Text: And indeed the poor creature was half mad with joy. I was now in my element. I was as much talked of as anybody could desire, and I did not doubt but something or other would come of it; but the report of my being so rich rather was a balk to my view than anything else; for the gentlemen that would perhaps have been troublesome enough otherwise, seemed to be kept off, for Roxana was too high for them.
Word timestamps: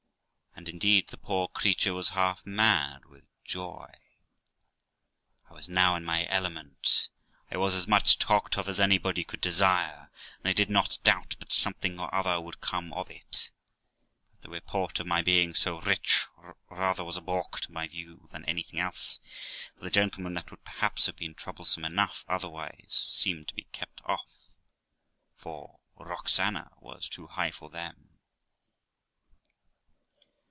And 0.53 0.69
indeed 0.69 1.07
the 1.07 1.17
poor 1.17 1.47
creature 1.47 1.93
was 1.93 2.09
half 2.09 2.45
mad 2.45 3.05
with 3.05 3.23
joy. 3.43 3.89
I 5.49 5.53
was 5.53 5.67
now 5.67 5.95
in 5.95 6.03
my 6.05 6.27
element. 6.27 7.09
I 7.49 7.57
was 7.57 7.73
as 7.73 7.87
much 7.87 8.19
talked 8.19 8.57
of 8.57 8.67
as 8.69 8.79
anybody 8.79 9.23
could 9.23 9.41
desire, 9.41 10.11
and 10.37 10.47
I 10.49 10.53
did 10.53 10.69
not 10.69 10.99
doubt 11.03 11.35
but 11.39 11.51
something 11.51 11.99
or 11.99 12.13
other 12.13 12.39
would 12.39 12.61
come 12.61 12.93
of 12.93 13.09
it; 13.09 13.49
but 14.33 14.41
the 14.41 14.49
report 14.49 14.99
of 14.99 15.07
my 15.07 15.23
being 15.23 15.55
so 15.55 15.79
rich 15.81 16.25
rather 16.69 17.03
was 17.03 17.17
a 17.17 17.21
balk 17.21 17.61
to 17.61 17.71
my 17.71 17.87
view 17.87 18.27
than 18.31 18.45
anything 18.45 18.79
else; 18.79 19.19
for 19.75 19.83
the 19.83 19.89
gentlemen 19.89 20.35
that 20.35 20.51
would 20.51 20.63
perhaps 20.65 21.07
have 21.07 21.15
been 21.15 21.33
troublesome 21.33 21.83
enough 21.85 22.23
otherwise, 22.27 23.07
seemed 23.09 23.47
to 23.47 23.55
be 23.55 23.63
kept 23.71 24.01
off, 24.05 24.51
for 25.33 25.79
Roxana 25.95 26.71
was 26.79 27.07
too 27.09 27.25
high 27.27 27.51
for 27.51 27.69
them. 27.71 28.09